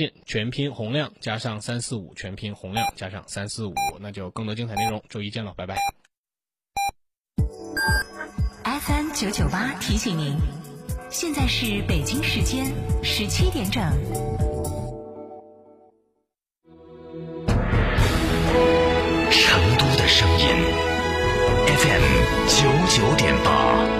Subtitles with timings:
[0.00, 5.76] 店全拼洪亮加上三四五，全拼洪亮加上三四五，那就更多精彩内容，周一见了，拜拜。
[8.64, 10.38] FM 九九八提醒您，
[11.10, 13.82] 现在是北京时间十七点整。
[19.30, 20.46] 成都的声音
[21.76, 22.04] ，FM
[22.48, 22.62] 九
[22.96, 23.99] 九点八，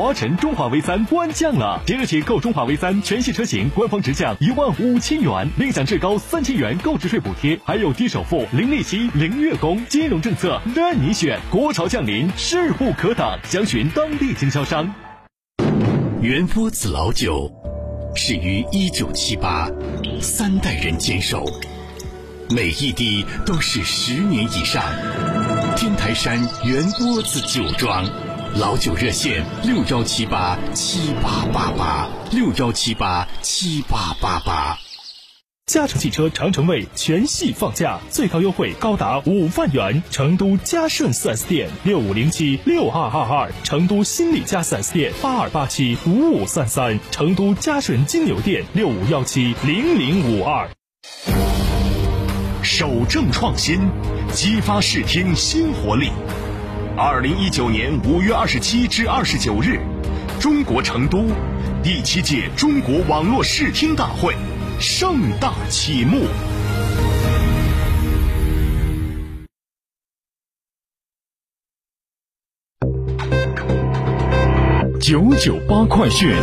[0.00, 11.38] 华晨中华 V 三官降了，即日起购中华 V 三全系车型，官方直降一万五千元，另享至高三千元购置税补贴，还有低首付、零利息、零月供，金融政策任你选。
[11.50, 14.90] 国潮降临，势不可挡，详询当地经销商。
[16.22, 17.52] 元波子老酒
[18.16, 19.68] 始于一九七八，
[20.22, 21.44] 三代人坚守，
[22.48, 24.82] 每一滴都是十年以上。
[25.76, 28.08] 天台山元波子酒庄。
[28.56, 34.76] 老酒热线六幺七八七八八八六幺七八七八八八。
[35.66, 40.02] 嘉诚汽车长城卫全系放假，最高优惠高达五万元。
[40.10, 50.68] 成都嘉顺 4S 店六五零七六二二二，成都新力嘉 4S 店八二八七五五三三，成都嘉顺金牛店六五幺七零零五二。
[52.64, 53.88] 守正创新，
[54.32, 56.10] 激发视听新活力。
[57.02, 59.80] 二零一九年五月二十七至二十九日，
[60.38, 61.28] 中国成都
[61.82, 64.34] 第七届中国网络视听大会
[64.78, 66.26] 盛大启幕。
[75.00, 76.36] 九九八快讯。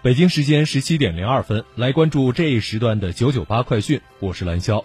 [0.00, 4.84] 北京时间十七点零二分，来关注这一时段的九九八快讯，我是蓝霄。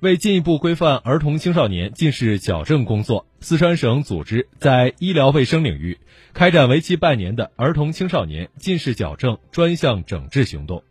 [0.00, 5.98] 为进一步规范儿童青少年近视矫正工作，四川省组织在医疗卫生领域
[6.32, 10.82] 开展为期半年的儿童青少年近视矫正专项整治行动。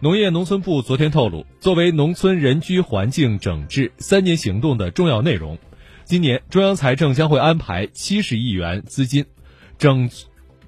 [0.00, 5.58] 农业农村部昨天透露，作为农村人居环境整治三年行动的重要内容，
[6.04, 9.26] 今年中央财政将会安排七十亿元资金，
[9.76, 10.08] 整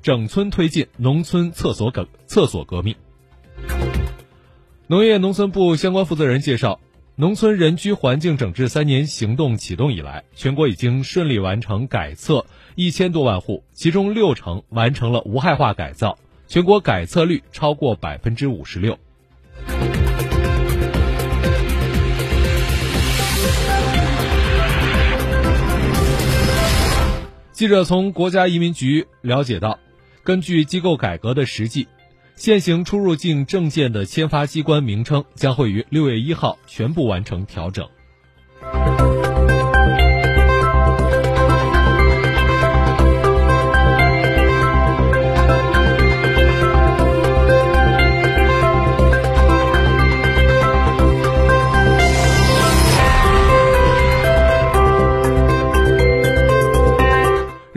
[0.02, 2.96] 整村推进农村厕所革厕所革命。
[4.88, 6.80] 农业农村部相关负责人介绍，
[7.14, 16.18] 农村人居环境整治三年行动启动以来，全国已经顺利完成改厕一千多万户，其中六成完成了无害化改造，
[16.48, 18.98] 全国改厕率超过百分之五十六。
[27.52, 29.78] 记者从国家移民局了解到，
[30.24, 31.88] 根据机构改革的实际，
[32.34, 37.86] 现行出入境证件的签发机关名称将会于六月一号全部完成调整。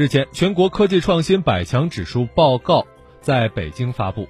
[0.03, 2.85] 日前，全国科技创新百强指数报告
[3.21, 4.27] 在北京发布。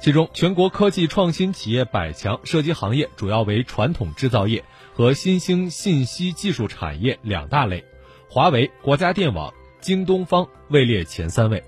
[0.00, 7.84] 其中，全国科技创新企业百强涉及行业主要为传统制造业和新兴信息技术产业两大类，
[8.26, 11.62] 华为、国家电网、京东方位列前三位。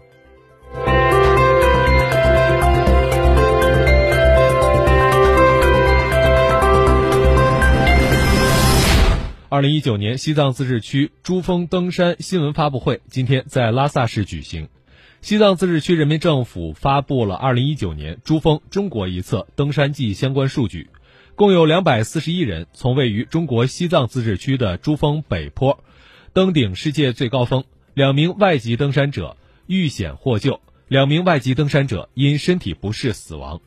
[9.51, 14.69] 二零一九年西藏自治区珠峰登山新闻发布会今天在拉萨市举行。
[15.23, 20.91] 西藏自治区人民政府发布了二零一九年珠峰中国一侧登山季相关数据，
[21.35, 25.83] 共有两百四十一人从位于中国西藏自治区的珠峰北坡
[26.35, 27.65] 登顶世界最高峰，
[27.95, 33.63] 两名外籍登山者遇险获救，两名外籍登山者因身体不适死亡。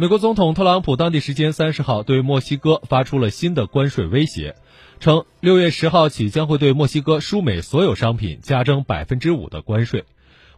[0.00, 4.56] 美国总统特朗普当地时间三十号对墨西哥发出了新的关税威胁，
[4.98, 10.06] 称六月十号起将会对墨西哥输美所有商品加征百分之五的关税。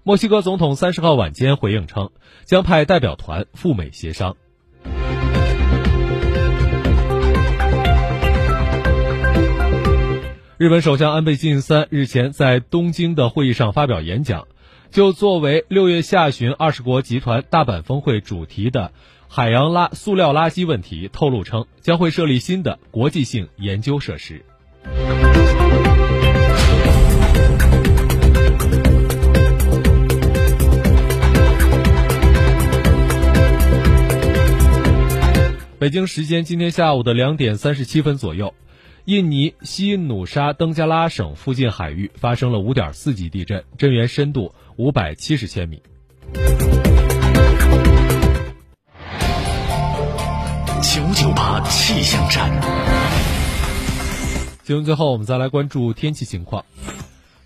[0.05, 2.11] 墨西哥总统三十号晚间回应称，
[2.45, 4.37] 将派代表团赴美协商。
[10.57, 14.47] 日本首相安倍晋三日前在东京的会议上发表演讲，
[14.93, 18.93] 就作为六月下旬二十国集团大阪峰会主题的。
[19.35, 24.45] 海洋垃塑料垃圾问题透露称，将会设立新的国际性研究设施。
[35.79, 38.53] 北京时间今天下午的两点三十七分左右，
[39.07, 45.83] 印尼西努沙登加拉省附近海域发生了五点四级地震，震源深度五百七十千米。
[50.95, 52.51] 九九八气象站。
[54.63, 56.67] 新闻最后，我们再来关注天气情况。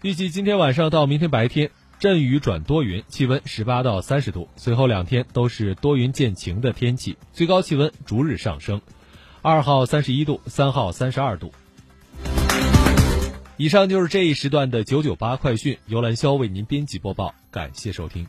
[0.02, 1.70] 预计今天晚上到明天白天，
[2.00, 4.48] 阵雨转多云，气温十八到三十度。
[4.56, 8.81] 随后两天都是多云见晴的天气，最高气温逐日上升。
[9.43, 11.52] 二号三十一度，三号三十二度。
[13.56, 18.26] 以上就是这一时段的九九八快讯，由兰霄为您编辑播报，感谢收听。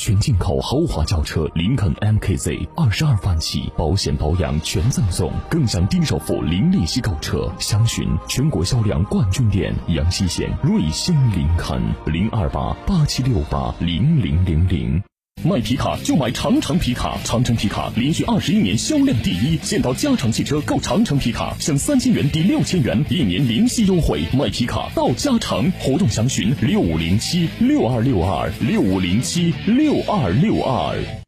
[0.00, 7.52] 全进口豪华轿车林肯 MKZ，二十二万起，保险保养全赠送，更享低首付、零利息购车。
[7.58, 15.02] 详询全国销量冠军店阳西县瑞星林肯零二八八七六八零零零零。
[15.44, 19.56] 卖皮卡就买长城皮卡，长城皮卡连续二十一年销量第一。
[19.62, 24.24] 现到嘉诚汽车购长城皮卡，享三千元抵六千元，一年零息优惠。
[24.32, 31.27] 卖皮卡到嘉诚，活动详询六五零七六二六二六五零七六二六二。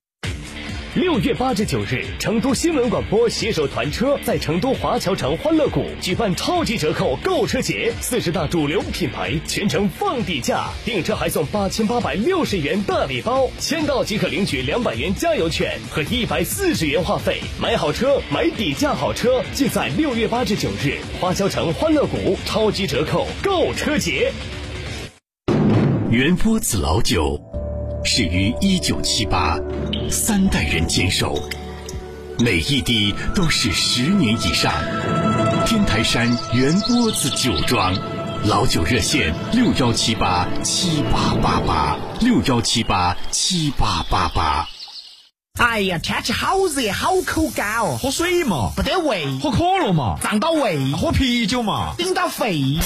[0.97, 17.41] 六月八至九日，成都新闻广播携手团车在成都华侨城欢乐谷举办超级折扣购车节，四十大主流品牌全程放底价，订车还送八千八百六十元大礼包，签到即可领取两百元加油券和一百四十元话费。
[17.63, 24.33] 买好车，买底价好车，尽在六月八至九日华侨城欢乐谷超级折扣购车节。
[26.11, 27.50] 原波子老酒。
[28.03, 29.59] 始于一九七八，
[30.11, 31.39] 三代人坚守，
[32.39, 34.73] 每一滴都是十年以上。
[35.67, 37.95] 天台山原波子酒庄，
[38.45, 44.69] 老酒热线六幺七八七八八八六幺七八七八八八。
[45.59, 52.79] 哎呀，天气好热，好口干哦，喝水嘛，不得胃；喝可乐嘛，胀到胃；喝啤酒嘛，顶到肺。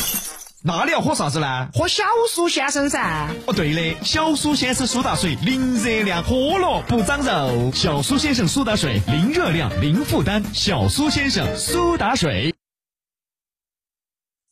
[0.67, 1.69] 那你要喝啥子呢？
[1.75, 3.29] 喝小苏先生噻！
[3.47, 7.71] 哦，对的，小苏先生苏打水，零热量，喝了不长肉。
[7.75, 10.43] 小苏先生苏打水，零热量，零负担。
[10.55, 12.55] 小苏先生苏打水。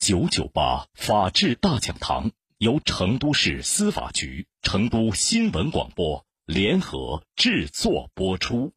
[0.01, 8.75] 九九八法治大讲堂由成都市司法局、成都新闻广播联合制作播出。